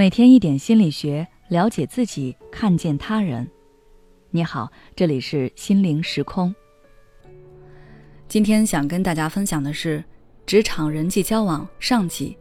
[0.00, 3.46] 每天一点心理学，了解自己，看见他人。
[4.30, 6.54] 你好，这里是心灵时空。
[8.26, 10.02] 今天想跟大家分享的是
[10.46, 12.34] 职场人际交往上级，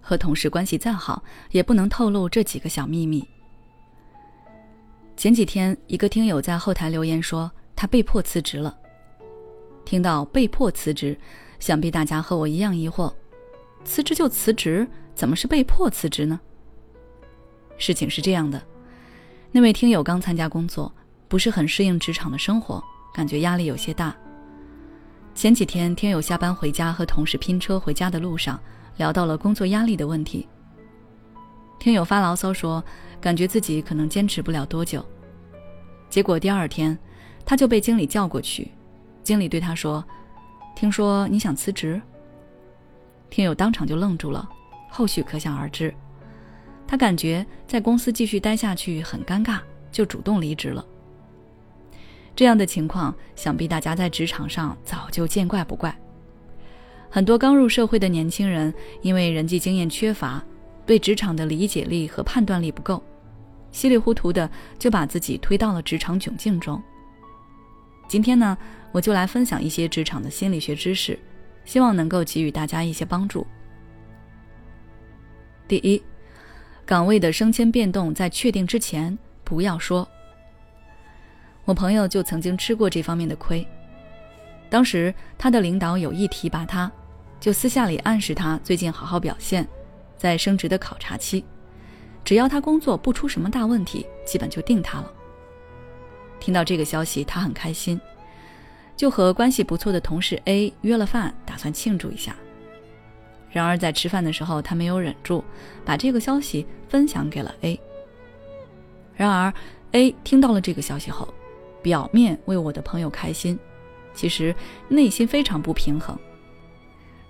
[0.00, 1.22] 和同事关系再好，
[1.52, 3.24] 也不能透露这几个小秘密。
[5.16, 8.76] 前几天，一个听友在后台留言说，他被迫辞职了。
[9.84, 11.16] 听到被迫辞职，
[11.60, 13.14] 想必大家和我一样疑惑：
[13.84, 16.40] 辞职就辞职，怎么是被迫辞职呢？
[17.78, 18.62] 事情是这样的，
[19.52, 20.92] 那位听友刚参加工作，
[21.28, 22.82] 不是很适应职场的生活，
[23.14, 24.14] 感觉压力有些大。
[25.34, 28.58] 前几天，听友下班回家和同事拼车回家的路上，
[28.96, 30.48] 聊到了工作压力的问题。
[31.78, 32.82] 听友发牢骚说，
[33.20, 35.04] 感觉自己可能坚持不了多久。
[36.08, 36.98] 结果第二天，
[37.44, 38.70] 他就被经理叫过去，
[39.22, 40.02] 经理对他说
[40.74, 42.00] ：“听说你想辞职。”
[43.28, 44.48] 听友当场就愣住了，
[44.88, 45.94] 后续可想而知。
[46.86, 49.58] 他感觉在公司继续待下去很尴尬，
[49.90, 50.86] 就主动离职了。
[52.34, 55.96] 这样的情况，想必大家在职场上早就见怪不怪。
[57.08, 60.44] 很多刚入社会的年轻人，因为人际经验缺乏，
[60.84, 63.02] 对职场的理解力和判断力不够，
[63.72, 66.80] 稀里糊涂的就把自己推到了职场窘境中。
[68.06, 68.56] 今天呢，
[68.92, 71.18] 我就来分享一些职场的心理学知识，
[71.64, 73.46] 希望能够给予大家一些帮助。
[75.66, 76.00] 第一。
[76.86, 80.08] 岗位的升迁变动在确定之前不要说。
[81.64, 83.66] 我朋友就曾经吃过这方面的亏。
[84.70, 86.90] 当时他的领导有意提拔他，
[87.40, 89.66] 就私下里暗示他最近好好表现，
[90.16, 91.44] 在升职的考察期，
[92.24, 95.12] 只要他工作不出什么大问题，基本就定他了。
[96.38, 98.00] 听到这个消息，他很开心，
[98.96, 102.36] 就和关系不错的同事 A 约了饭，打算庆祝一下。
[103.50, 105.42] 然而在吃饭的时候，他没有忍住，
[105.84, 107.80] 把这个消息分享给了 A。
[109.14, 109.52] 然而
[109.92, 111.32] A 听到了这个消息后，
[111.82, 113.58] 表面为我的朋友开心，
[114.14, 114.54] 其实
[114.88, 116.18] 内心非常不平衡，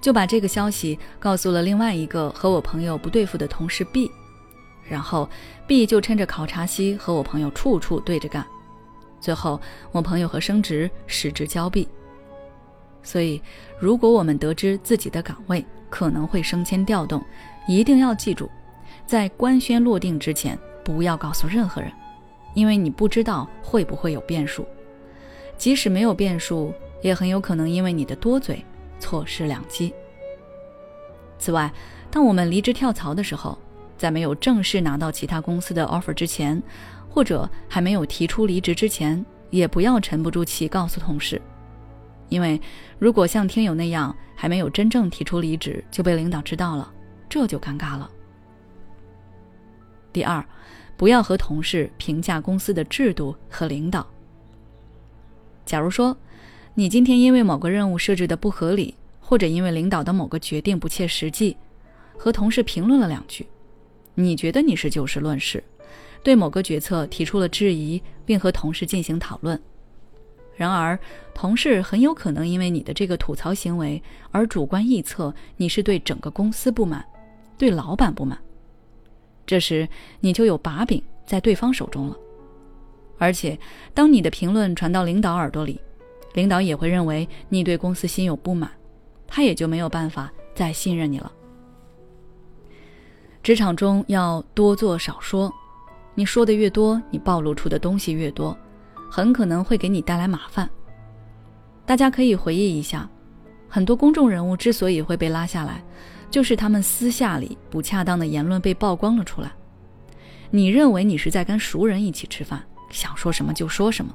[0.00, 4.10] 就把这个消息告诉了另外一个和我朋友不对付的同事 B。
[4.88, 5.28] 然后
[5.66, 8.46] B 就趁着考察期和我朋友处处对着干，
[9.20, 9.60] 最后
[9.92, 11.88] 我朋友和升职失之交臂。
[13.04, 13.40] 所以，
[13.78, 17.22] 如果我们得知自己的岗位可能会升迁调动，
[17.68, 18.50] 一定要记住，
[19.06, 21.92] 在官宣落定之前，不要告诉任何人，
[22.54, 24.66] 因为你不知道会不会有变数。
[25.56, 28.64] 即使没有变数，也很有可能因为你的多嘴，
[28.98, 29.94] 错失良机。
[31.38, 31.72] 此外，
[32.10, 33.56] 当我们离职跳槽的时候，
[33.96, 36.60] 在没有正式拿到其他公司的 offer 之前，
[37.08, 41.40] 或者还没有提出离职之前，也不要沉不住气告诉同事。
[42.28, 42.60] 因为，
[42.98, 46.92] 如果像听友那样还没有真正提出离职就被领导知道了，
[47.28, 48.10] 这就尴尬了。
[50.12, 50.44] 第二，
[50.96, 54.06] 不要和同事评价公司的制度和领导。
[55.64, 56.16] 假如说，
[56.74, 61.56] 你今天因为某个任务设置的不合理，或者因为领导的某个决定不切实际，
[62.16, 63.46] 和同事评论了两句，
[64.14, 65.62] 你觉得你是就事论事，
[66.22, 69.60] 对某个决策提出了质疑，并和同事进行讨论。
[70.56, 70.98] 然而，
[71.34, 74.00] 同事很有可能因为你的这个吐槽行为
[74.30, 77.04] 而主观臆测你是对整个公司不满，
[77.58, 78.38] 对老板不满。
[79.46, 79.88] 这时，
[80.20, 82.16] 你就有把柄在对方手中了。
[83.18, 83.58] 而且，
[83.92, 85.80] 当你的评论传到领导耳朵里，
[86.34, 88.70] 领导也会认为你对公司心有不满，
[89.26, 91.32] 他也就没有办法再信任你了。
[93.42, 95.52] 职场中要多做少说，
[96.14, 98.56] 你说的越多，你暴露出的东西越多。
[99.14, 100.68] 很可能会给你带来麻烦。
[101.86, 103.08] 大家可以回忆一下，
[103.68, 105.80] 很多公众人物之所以会被拉下来，
[106.32, 109.52] 就是他们私下里不恰当的言论被曝光了出来。
[110.50, 112.60] 你认为你是在跟熟人一起吃饭，
[112.90, 114.12] 想说什么就说什么，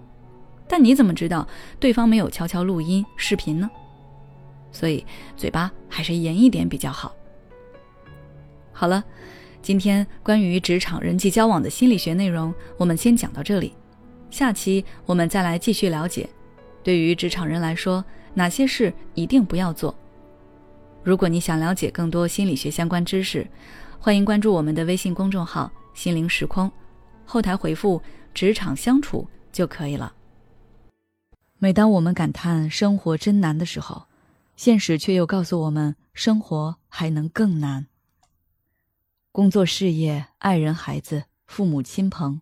[0.67, 1.47] 但你怎么知道
[1.79, 3.71] 对方没有悄悄录音视频呢？
[4.69, 5.05] 所以
[5.37, 7.15] 嘴巴还是严一点比较好。
[8.73, 9.01] 好了，
[9.61, 13.71] 今天关于职场人际交往的心理学内容，我们先讲到这里。
[14.31, 16.29] 下期我们再来继续了解，
[16.83, 18.03] 对于职场人来说，
[18.33, 19.93] 哪些事一定不要做。
[21.03, 23.47] 如果你想了解更多心理学相关知识，
[23.99, 26.71] 欢迎关注我们的微信公众号“心灵时空”，
[27.25, 28.01] 后台回复
[28.33, 30.13] “职场相处”就可以了。
[31.57, 34.05] 每当我们感叹生活真难的时候，
[34.55, 37.87] 现实却又告诉我们，生活还能更难。
[39.31, 42.41] 工作、事业、爱人、孩子、父母亲朋。